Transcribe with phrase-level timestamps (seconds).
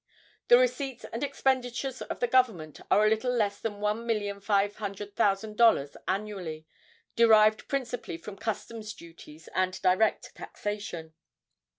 [0.47, 4.77] The receipts and expenditures of the government are a little less than one million five
[4.77, 6.65] hundred thousand dollars annually,
[7.15, 11.13] derived principally from customs duties and direct taxation.